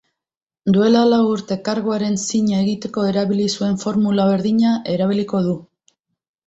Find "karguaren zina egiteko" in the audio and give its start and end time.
1.67-3.05